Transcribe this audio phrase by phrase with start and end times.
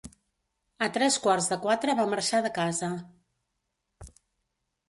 [0.85, 2.91] A tres quarts de quatre va marxar de casa.